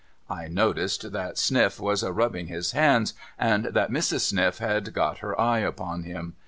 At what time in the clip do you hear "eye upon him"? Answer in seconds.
5.39-6.33